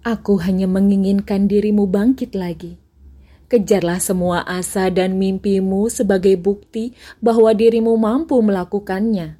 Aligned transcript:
Aku 0.00 0.40
hanya 0.40 0.64
menginginkan 0.64 1.44
dirimu 1.44 1.84
bangkit 1.84 2.32
lagi. 2.32 2.80
Kejarlah 3.52 4.00
semua 4.00 4.40
asa 4.48 4.88
dan 4.88 5.20
mimpimu 5.20 5.92
sebagai 5.92 6.40
bukti 6.40 6.96
bahwa 7.20 7.52
dirimu 7.52 8.00
mampu 8.00 8.40
melakukannya. 8.40 9.36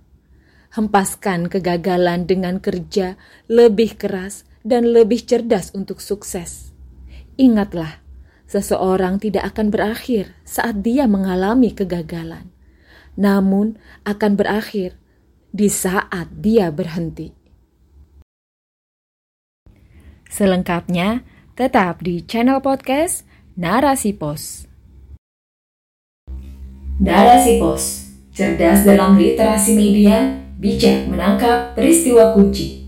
Hempaskan 0.77 1.49
kegagalan 1.49 2.29
dengan 2.29 2.61
kerja 2.61 3.17
lebih 3.49 3.97
keras 3.97 4.45
dan 4.61 4.93
lebih 4.93 5.25
cerdas 5.25 5.73
untuk 5.73 6.05
sukses. 6.05 6.77
Ingatlah, 7.41 8.05
seseorang 8.45 9.17
tidak 9.17 9.57
akan 9.57 9.73
berakhir 9.73 10.37
saat 10.45 10.85
dia 10.85 11.09
mengalami 11.09 11.73
kegagalan, 11.73 12.53
namun 13.17 13.81
akan 14.05 14.37
berakhir 14.37 14.93
di 15.57 15.73
saat 15.73 16.29
dia 16.37 16.69
berhenti. 16.69 17.40
Selengkapnya, 20.31 21.27
tetap 21.59 22.07
di 22.07 22.23
channel 22.23 22.63
podcast 22.63 23.27
Narasi 23.59 24.15
Pos. 24.15 24.71
Narasi 27.03 27.59
Pos, 27.59 28.15
cerdas 28.31 28.87
dalam 28.87 29.19
literasi 29.19 29.75
media, 29.75 30.39
bijak 30.55 31.11
menangkap 31.11 31.75
peristiwa 31.75 32.31
kunci. 32.31 32.79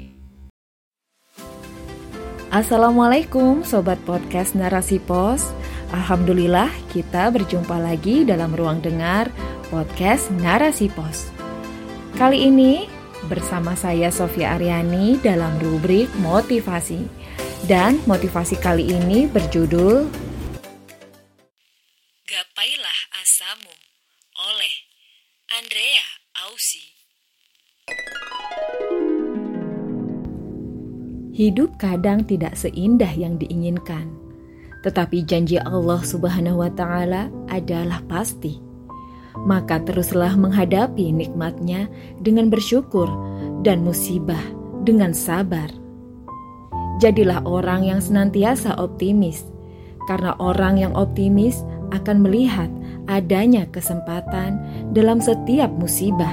Assalamualaikum 2.55 3.66
Sobat 3.66 3.98
Podcast 4.06 4.52
Narasi 4.52 5.00
Pos 5.00 5.50
Alhamdulillah 5.91 6.69
kita 6.92 7.33
berjumpa 7.33 7.80
lagi 7.80 8.28
dalam 8.28 8.52
ruang 8.52 8.84
dengar 8.84 9.33
podcast 9.72 10.28
Narasi 10.36 10.92
Pos 10.92 11.33
Kali 12.12 12.52
ini 12.52 13.02
bersama 13.31 13.79
saya 13.79 14.11
Sofia 14.11 14.59
Aryani 14.59 15.21
dalam 15.23 15.55
rubrik 15.62 16.11
motivasi 16.19 17.07
dan 17.71 18.03
motivasi 18.11 18.59
kali 18.59 18.91
ini 18.91 19.31
berjudul 19.31 20.11
Gapailah 22.27 23.01
Asamu 23.23 23.75
oleh 24.34 24.75
Andrea 25.53 26.06
Ausi. 26.48 26.83
Hidup 31.33 31.81
kadang 31.81 32.29
tidak 32.29 32.59
seindah 32.61 33.09
yang 33.17 33.41
diinginkan, 33.41 34.12
tetapi 34.84 35.25
janji 35.25 35.57
Allah 35.57 36.03
Subhanahu 36.05 36.61
wa 36.61 36.70
taala 36.73 37.33
adalah 37.48 38.05
pasti. 38.05 38.72
Maka 39.33 39.80
teruslah 39.83 40.36
menghadapi 40.36 41.08
nikmatnya 41.11 41.88
dengan 42.20 42.52
bersyukur 42.52 43.08
dan 43.64 43.80
musibah 43.80 44.42
dengan 44.84 45.16
sabar 45.16 45.83
Jadilah 47.02 47.42
orang 47.42 47.83
yang 47.83 47.98
senantiasa 47.98 48.78
optimis, 48.78 49.42
karena 50.06 50.39
orang 50.39 50.78
yang 50.78 50.94
optimis 50.94 51.66
akan 51.91 52.22
melihat 52.22 52.70
adanya 53.11 53.66
kesempatan 53.74 54.62
dalam 54.94 55.19
setiap 55.19 55.67
musibah. 55.74 56.30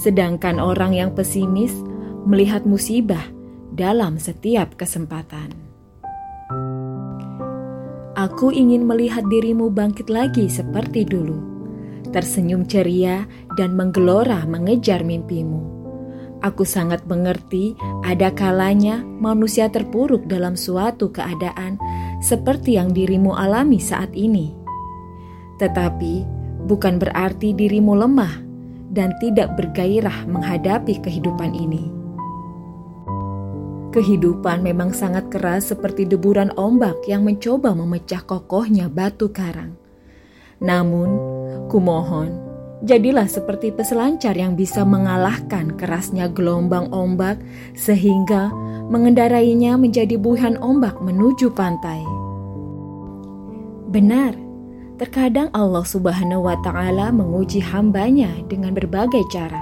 Sedangkan 0.00 0.56
orang 0.56 0.96
yang 0.96 1.12
pesimis 1.12 1.76
melihat 2.24 2.64
musibah 2.64 3.20
dalam 3.76 4.16
setiap 4.16 4.72
kesempatan. 4.80 5.52
Aku 8.16 8.48
ingin 8.48 8.88
melihat 8.88 9.28
dirimu 9.28 9.68
bangkit 9.68 10.08
lagi 10.08 10.48
seperti 10.48 11.04
dulu, 11.04 11.57
tersenyum 12.14 12.64
ceria 12.68 13.26
dan 13.58 13.74
menggelora 13.74 14.44
mengejar 14.46 15.02
mimpimu 15.04 15.78
Aku 16.38 16.62
sangat 16.62 17.02
mengerti 17.10 17.74
ada 18.06 18.30
kalanya 18.30 19.02
manusia 19.02 19.66
terpuruk 19.66 20.30
dalam 20.30 20.54
suatu 20.54 21.10
keadaan 21.10 21.74
seperti 22.22 22.78
yang 22.78 22.94
dirimu 22.94 23.34
alami 23.34 23.82
saat 23.82 24.14
ini. 24.14 24.54
Tetapi 25.58 26.22
bukan 26.70 27.02
berarti 27.02 27.50
dirimu 27.58 27.98
lemah 27.98 28.38
dan 28.94 29.10
tidak 29.18 29.58
bergairah 29.58 30.30
menghadapi 30.30 31.02
kehidupan 31.02 31.58
ini. 31.58 31.90
Kehidupan 33.90 34.62
memang 34.62 34.94
sangat 34.94 35.26
keras 35.34 35.74
seperti 35.74 36.06
deburan 36.06 36.54
ombak 36.54 37.02
yang 37.10 37.26
mencoba 37.26 37.74
memecah 37.74 38.22
kokohnya 38.22 38.86
batu 38.86 39.26
karang. 39.34 39.74
Namun, 40.62 41.18
kumohon, 41.66 42.48
Jadilah 42.78 43.26
seperti 43.26 43.74
peselancar 43.74 44.38
yang 44.38 44.54
bisa 44.54 44.86
mengalahkan 44.86 45.74
kerasnya 45.74 46.30
gelombang 46.30 46.86
ombak 46.94 47.42
sehingga 47.74 48.54
mengendarainya 48.86 49.74
menjadi 49.74 50.14
buihan 50.14 50.54
ombak 50.62 50.94
menuju 51.02 51.50
pantai. 51.58 51.98
Benar, 53.90 54.30
terkadang 54.94 55.50
Allah 55.58 55.82
Subhanahu 55.82 56.46
wa 56.46 56.54
taala 56.62 57.10
menguji 57.10 57.58
hambanya 57.58 58.30
dengan 58.46 58.78
berbagai 58.78 59.26
cara. 59.34 59.58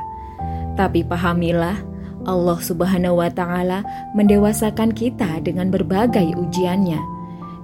Tapi 0.76 1.00
pahamilah, 1.00 1.80
Allah 2.28 2.58
Subhanahu 2.60 3.24
wa 3.24 3.32
taala 3.32 3.80
mendewasakan 4.12 4.92
kita 4.92 5.40
dengan 5.40 5.72
berbagai 5.72 6.36
ujiannya 6.36 7.00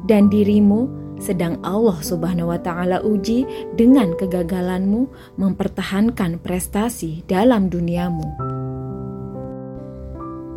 dan 0.09 0.33
dirimu 0.33 1.02
sedang 1.23 1.63
Allah 1.63 2.03
Subhanahu 2.03 2.51
wa 2.51 2.59
taala 2.59 2.99
uji 3.07 3.47
dengan 3.79 4.19
kegagalanmu 4.19 5.07
mempertahankan 5.39 6.43
prestasi 6.43 7.23
dalam 7.31 7.71
duniamu. 7.71 8.27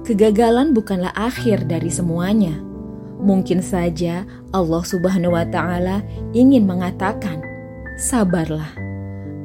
Kegagalan 0.02 0.74
bukanlah 0.74 1.14
akhir 1.14 1.70
dari 1.70 1.94
semuanya. 1.94 2.58
Mungkin 3.22 3.62
saja 3.62 4.26
Allah 4.50 4.84
Subhanahu 4.86 5.38
wa 5.38 5.46
taala 5.46 6.02
ingin 6.34 6.66
mengatakan, 6.66 7.46
"Sabarlah. 8.02 8.74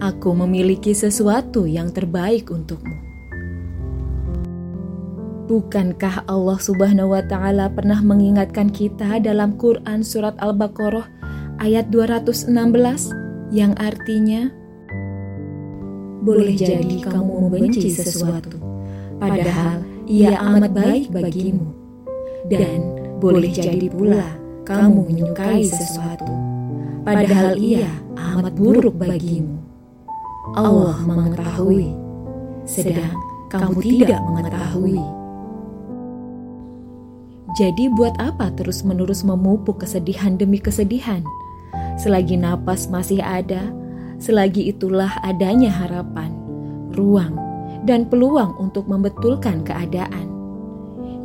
Aku 0.00 0.32
memiliki 0.32 0.96
sesuatu 0.96 1.68
yang 1.68 1.92
terbaik 1.92 2.48
untukmu." 2.48 3.09
Bukankah 5.50 6.30
Allah 6.30 6.62
Subhanahu 6.62 7.10
wa 7.10 7.26
taala 7.26 7.66
pernah 7.74 7.98
mengingatkan 7.98 8.70
kita 8.70 9.18
dalam 9.18 9.58
Quran 9.58 10.06
surat 10.06 10.38
Al-Baqarah 10.38 11.10
ayat 11.58 11.90
216 11.90 12.54
yang 13.50 13.74
artinya 13.74 14.46
Boleh 16.22 16.54
jadi 16.54 17.02
kamu 17.02 17.50
membenci 17.50 17.90
sesuatu 17.90 18.62
padahal 19.18 19.82
ia 20.06 20.38
amat 20.38 20.70
baik 20.70 21.10
bagimu. 21.10 21.74
dan 22.46 22.78
boleh 23.18 23.50
jadi 23.50 23.90
pula 23.90 24.22
kamu 24.62 25.02
menyukai 25.02 25.66
sesuatu 25.66 26.30
padahal 27.02 27.58
ia 27.58 27.90
amat 28.14 28.54
buruk 28.54 28.94
bagimu. 28.94 29.58
Allah 30.54 30.94
mengetahui. 31.02 31.90
sedang 32.70 33.18
kamu 33.50 33.82
tidak 33.82 34.22
mengetahui 34.30 35.19
jadi 37.58 37.90
buat 37.90 38.14
apa 38.22 38.54
terus-menerus 38.54 39.26
memupuk 39.26 39.82
kesedihan 39.82 40.38
demi 40.38 40.62
kesedihan? 40.62 41.26
Selagi 41.98 42.38
napas 42.38 42.86
masih 42.86 43.18
ada, 43.18 43.74
selagi 44.22 44.70
itulah 44.70 45.10
adanya 45.26 45.72
harapan, 45.72 46.30
ruang, 46.94 47.34
dan 47.82 48.06
peluang 48.06 48.54
untuk 48.62 48.86
membetulkan 48.86 49.66
keadaan. 49.66 50.30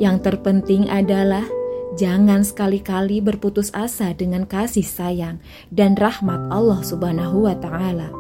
Yang 0.01 0.27
terpenting 0.27 0.89
adalah 0.91 1.45
jangan 1.95 2.43
sekali-kali 2.43 3.23
berputus 3.23 3.71
asa 3.71 4.11
dengan 4.11 4.43
kasih 4.43 4.83
sayang 4.83 5.39
dan 5.71 5.95
rahmat 5.95 6.51
Allah 6.51 6.81
Subhanahu 6.83 7.47
wa 7.47 7.55
taala. 7.55 8.11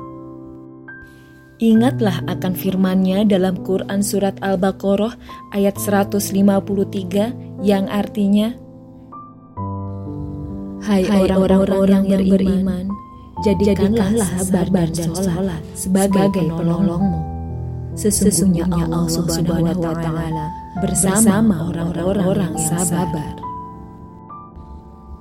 Ingatlah 1.55 2.19
akan 2.27 2.51
firman-Nya 2.51 3.23
dalam 3.31 3.63
Quran 3.63 4.03
Surat 4.03 4.35
Al-Baqarah 4.43 5.15
ayat 5.55 5.79
153 5.79 7.54
yang 7.65 7.89
artinya 7.89 8.53
Hai 10.85 11.01
orang-orang 11.33 12.05
yang 12.05 12.29
beriman, 12.29 12.93
jadikanlah 13.41 14.29
sabar 14.37 14.69
dan 14.69 15.17
sholat 15.17 15.63
sebagai 15.73 16.29
penolongmu. 16.29 17.25
Sesungguhnya 17.97 18.69
Allah 18.69 19.09
subhanahu 19.09 19.81
wa 19.81 19.97
ta'ala 19.97 20.45
bersama 20.85 21.73
orang-orang 21.73 22.53
yang 22.53 22.85
sabar. 22.85 23.33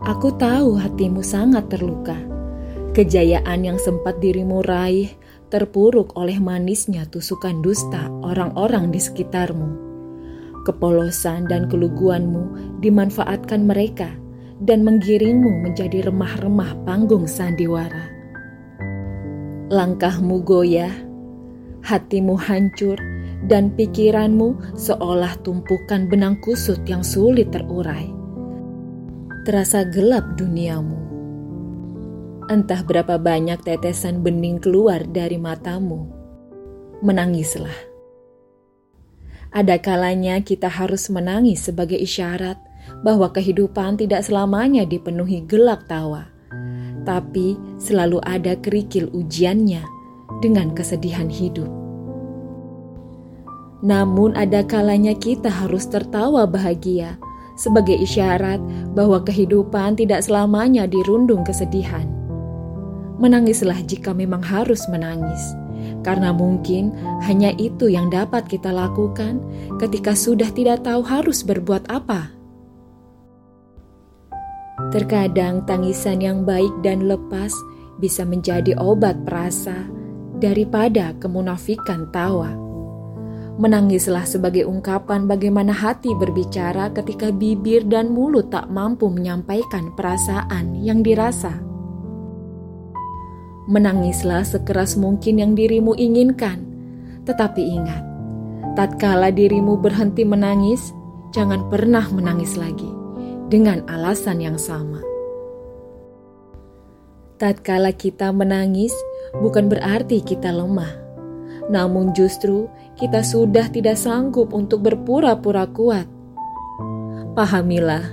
Aku 0.05 0.37
tahu 0.37 0.77
hatimu 0.77 1.25
sangat 1.25 1.73
terluka. 1.73 2.21
Kejayaan 2.93 3.65
yang 3.65 3.81
sempat 3.81 4.21
dirimu 4.21 4.61
raih 4.61 5.17
terpuruk 5.49 6.13
oleh 6.13 6.37
manisnya 6.37 7.09
tusukan 7.09 7.65
dusta 7.65 8.13
orang-orang 8.21 8.93
di 8.93 9.01
sekitarmu. 9.01 9.84
Kepolosan 10.65 11.45
dan 11.45 11.69
keluguanmu 11.69 12.77
dimanfaatkan 12.81 13.69
mereka 13.69 14.09
dan 14.65 14.81
menggiringmu 14.81 15.61
menjadi 15.61 16.09
remah-remah 16.09 16.73
panggung 16.89 17.29
sandiwara. 17.29 18.09
Langkahmu 19.69 20.41
goyah, 20.41 20.93
hatimu 21.85 22.37
hancur, 22.41 22.97
dan 23.45 23.77
pikiranmu 23.77 24.57
seolah 24.73 25.37
tumpukan 25.45 26.09
benang 26.09 26.41
kusut 26.41 26.81
yang 26.89 27.05
sulit 27.05 27.53
terurai. 27.53 28.09
terasa 29.45 29.85
gelap 29.85 30.25
duniamu. 30.41 30.97
Entah 32.49 32.81
berapa 32.81 33.21
banyak 33.21 33.61
tetesan 33.61 34.25
bening 34.25 34.57
keluar 34.57 35.05
dari 35.05 35.37
matamu. 35.37 36.09
Menangislah. 37.05 37.94
Ada 39.55 39.79
kalanya 39.79 40.43
kita 40.43 40.67
harus 40.67 41.07
menangis 41.07 41.71
sebagai 41.71 41.95
isyarat 41.95 42.59
bahwa 43.07 43.31
kehidupan 43.31 43.95
tidak 43.95 44.27
selamanya 44.27 44.83
dipenuhi 44.83 45.47
gelak 45.47 45.87
tawa, 45.87 46.27
tapi 47.07 47.55
selalu 47.79 48.19
ada 48.27 48.59
kerikil 48.59 49.07
ujiannya 49.15 49.87
dengan 50.43 50.75
kesedihan 50.75 51.31
hidup. 51.31 51.71
Namun, 53.87 54.35
ada 54.35 54.67
kalanya 54.67 55.15
kita 55.15 55.47
harus 55.47 55.87
tertawa 55.87 56.51
bahagia 56.51 57.15
sebagai 57.55 57.95
isyarat 57.95 58.59
bahwa 58.91 59.23
kehidupan 59.23 59.95
tidak 59.95 60.27
selamanya 60.27 60.91
dirundung 60.91 61.47
kesedihan. 61.47 62.11
Menangislah 63.23 63.79
jika 63.87 64.11
memang 64.11 64.43
harus 64.43 64.83
menangis, 64.91 65.55
karena 66.05 66.31
mungkin 66.31 66.93
hanya 67.25 67.51
itu 67.57 67.89
yang 67.89 68.13
dapat 68.13 68.47
kita 68.47 68.71
lakukan 68.71 69.41
ketika 69.81 70.13
sudah 70.13 70.49
tidak 70.53 70.85
tahu 70.85 71.03
harus 71.03 71.43
berbuat 71.43 71.89
apa. 71.89 72.35
Terkadang 74.91 75.63
tangisan 75.65 76.19
yang 76.19 76.43
baik 76.43 76.71
dan 76.83 77.07
lepas 77.07 77.55
bisa 77.99 78.27
menjadi 78.27 78.75
obat 78.79 79.23
perasa 79.23 79.87
daripada 80.43 81.15
kemunafikan 81.23 82.11
tawa. 82.11 82.65
Menangislah 83.55 84.27
sebagai 84.27 84.67
ungkapan 84.67 85.31
bagaimana 85.31 85.71
hati 85.71 86.11
berbicara 86.19 86.91
ketika 86.91 87.31
bibir 87.31 87.87
dan 87.87 88.11
mulut 88.11 88.51
tak 88.51 88.67
mampu 88.67 89.07
menyampaikan 89.07 89.95
perasaan 89.95 90.75
yang 90.83 91.07
dirasa. 91.07 91.74
Menangislah 93.65 94.45
sekeras 94.45 94.97
mungkin 95.01 95.41
yang 95.41 95.53
dirimu 95.57 95.97
inginkan, 95.97 96.61
tetapi 97.25 97.63
ingat, 97.65 98.05
tatkala 98.77 99.33
dirimu 99.33 99.81
berhenti 99.81 100.27
menangis, 100.27 100.93
jangan 101.33 101.69
pernah 101.73 102.05
menangis 102.13 102.61
lagi 102.61 102.89
dengan 103.49 103.81
alasan 103.89 104.45
yang 104.45 104.61
sama. 104.61 105.01
Tatkala 107.41 107.97
kita 107.97 108.31
menangis, 108.31 108.93
bukan 109.41 109.73
berarti 109.73 110.21
kita 110.21 110.53
lemah 110.53 111.05
namun 111.69 112.13
justru 112.13 112.69
kita 113.01 113.25
sudah 113.25 113.69
tidak 113.73 113.97
sanggup 113.97 114.53
untuk 114.53 114.85
berpura-pura 114.85 115.65
kuat. 115.73 116.07
Pahamilah, 117.35 118.05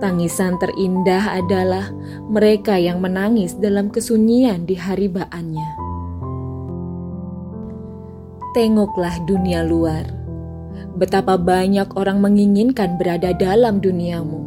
tangisan 0.00 0.56
terindah 0.58 1.38
adalah 1.38 1.92
mereka 2.26 2.80
yang 2.80 2.98
menangis 2.98 3.54
dalam 3.60 3.92
kesunyian 3.92 4.64
di 4.64 4.74
haribaannya. 4.74 5.70
Tengoklah 8.56 9.22
dunia 9.28 9.62
luar. 9.62 10.08
Betapa 10.98 11.38
banyak 11.38 11.94
orang 11.94 12.18
menginginkan 12.18 12.98
berada 12.98 13.30
dalam 13.30 13.78
duniamu. 13.78 14.42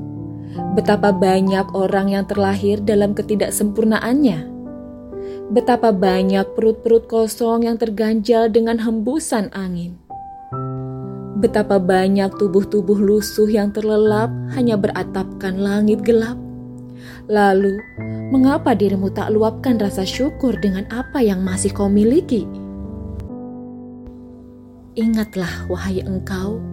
Betapa 0.75 1.15
banyak 1.15 1.71
orang 1.71 2.11
yang 2.11 2.25
terlahir 2.27 2.83
dalam 2.83 3.15
ketidaksempurnaannya 3.15 4.53
Betapa 5.53 5.93
banyak 5.93 6.55
perut-perut 6.55 7.05
kosong 7.05 7.67
yang 7.67 7.77
terganjal 7.77 8.49
dengan 8.49 8.81
hembusan 8.81 9.51
angin. 9.53 10.02
Betapa 11.43 11.75
banyak 11.75 12.39
tubuh-tubuh 12.39 12.95
lusuh 12.95 13.51
yang 13.51 13.75
terlelap 13.75 14.31
hanya 14.55 14.79
beratapkan 14.79 15.59
langit 15.59 15.99
gelap. 16.07 16.39
Lalu, 17.27 17.83
mengapa 18.31 18.71
dirimu 18.71 19.11
tak 19.11 19.35
luapkan 19.35 19.75
rasa 19.75 20.07
syukur 20.07 20.55
dengan 20.55 20.87
apa 20.87 21.19
yang 21.19 21.43
masih 21.43 21.75
kau 21.75 21.91
miliki? 21.91 22.47
Ingatlah, 24.95 25.67
wahai 25.67 25.99
engkau, 25.99 26.63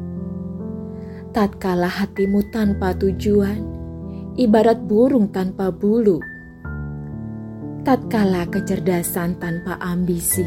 tatkala 1.35 1.91
hatimu 1.91 2.47
tanpa 2.55 2.95
tujuan, 2.95 3.67
ibarat 4.39 4.79
burung 4.87 5.35
tanpa 5.35 5.75
bulu 5.75 6.23
tatkala 7.81 8.45
kecerdasan 8.45 9.41
tanpa 9.41 9.81
ambisi, 9.81 10.45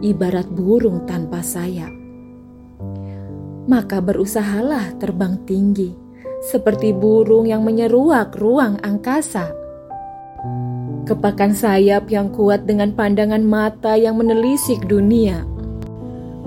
ibarat 0.00 0.48
burung 0.48 1.04
tanpa 1.04 1.44
sayap. 1.44 2.05
Maka 3.66 3.98
berusahalah 3.98 4.94
terbang 5.02 5.42
tinggi, 5.42 5.90
seperti 6.46 6.94
burung 6.94 7.50
yang 7.50 7.66
menyeruak 7.66 8.38
ruang 8.38 8.78
angkasa. 8.86 9.50
Kepakan 11.06 11.54
sayap 11.54 12.10
yang 12.10 12.30
kuat 12.30 12.66
dengan 12.66 12.94
pandangan 12.94 13.42
mata 13.42 13.98
yang 13.98 14.18
menelisik 14.18 14.86
dunia. 14.86 15.42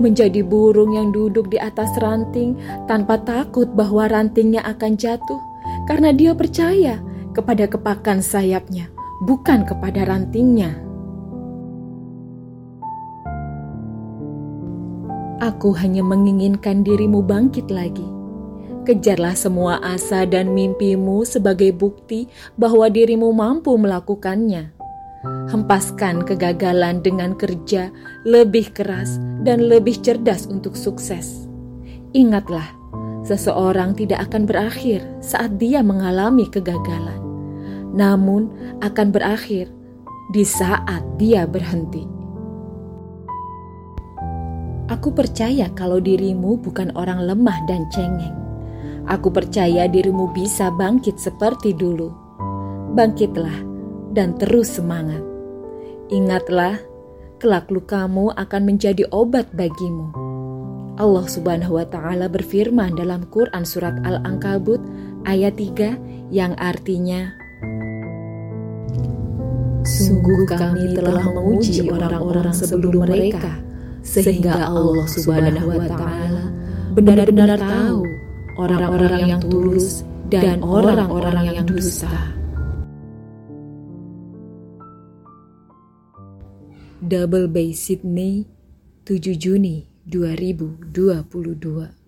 Menjadi 0.00 0.40
burung 0.40 0.96
yang 0.96 1.12
duduk 1.12 1.52
di 1.52 1.60
atas 1.60 1.92
ranting 2.00 2.56
tanpa 2.88 3.20
takut 3.20 3.68
bahwa 3.76 4.08
rantingnya 4.08 4.64
akan 4.64 4.96
jatuh 4.96 5.40
karena 5.84 6.12
dia 6.16 6.32
percaya 6.32 7.04
kepada 7.36 7.68
kepakan 7.68 8.24
sayapnya 8.24 8.88
bukan 9.20 9.68
kepada 9.68 10.08
rantingnya. 10.08 10.89
Aku 15.40 15.72
hanya 15.72 16.04
menginginkan 16.04 16.84
dirimu 16.84 17.24
bangkit 17.24 17.72
lagi. 17.72 18.04
Kejarlah 18.84 19.32
semua 19.32 19.80
asa 19.80 20.28
dan 20.28 20.52
mimpimu 20.52 21.24
sebagai 21.24 21.72
bukti 21.72 22.28
bahwa 22.60 22.88
dirimu 22.92 23.32
mampu 23.32 23.76
melakukannya. 23.76 24.72
Hempaskan 25.48 26.24
kegagalan 26.24 27.04
dengan 27.04 27.36
kerja 27.36 27.92
lebih 28.24 28.72
keras 28.72 29.20
dan 29.44 29.68
lebih 29.68 30.00
cerdas 30.00 30.48
untuk 30.48 30.76
sukses. 30.76 31.48
Ingatlah, 32.16 32.68
seseorang 33.24 33.96
tidak 33.96 34.32
akan 34.32 34.48
berakhir 34.48 35.04
saat 35.20 35.60
dia 35.60 35.84
mengalami 35.84 36.48
kegagalan 36.48 37.30
namun 37.94 38.50
akan 38.80 39.08
berakhir 39.10 39.70
di 40.30 40.46
saat 40.46 41.02
dia 41.18 41.44
berhenti. 41.46 42.19
Aku 44.90 45.14
percaya 45.14 45.70
kalau 45.78 46.02
dirimu 46.02 46.58
bukan 46.58 46.90
orang 46.98 47.22
lemah 47.22 47.62
dan 47.70 47.86
cengeng. 47.94 48.34
Aku 49.06 49.30
percaya 49.30 49.86
dirimu 49.86 50.34
bisa 50.34 50.66
bangkit 50.74 51.14
seperti 51.14 51.70
dulu. 51.70 52.10
Bangkitlah 52.98 53.54
dan 54.10 54.34
terus 54.34 54.82
semangat. 54.82 55.22
Ingatlah, 56.10 56.82
kelak 57.38 57.70
lukamu 57.70 58.34
akan 58.34 58.62
menjadi 58.66 59.06
obat 59.14 59.46
bagimu. 59.54 60.10
Allah 60.98 61.24
Subhanahu 61.30 61.78
wa 61.78 61.86
taala 61.86 62.26
berfirman 62.26 62.98
dalam 62.98 63.24
Quran 63.30 63.62
surat 63.62 63.94
Al-Ankabut 64.02 64.82
ayat 65.24 65.56
3 65.56 66.34
yang 66.34 66.52
artinya 66.60 67.30
Sungguh 69.80 70.44
kami 70.44 70.92
telah 70.92 71.24
menguji 71.24 71.88
orang-orang 71.88 72.52
sebelum 72.52 73.08
mereka, 73.08 73.56
sehingga 74.00 74.68
Allah 74.68 75.06
Subhanahu 75.06 75.66
wa 75.68 75.86
Ta'ala 75.86 76.44
benar-benar 76.96 77.60
tahu 77.60 78.02
orang-orang 78.58 79.22
yang 79.36 79.42
tulus 79.44 80.02
dan 80.30 80.62
orang-orang 80.62 81.54
yang 81.54 81.66
dusta. 81.66 82.10
Double 87.00 87.48
Bay 87.48 87.72
Sydney, 87.72 88.46
7 89.08 89.34
Juni 89.34 89.88
2022 90.06 91.99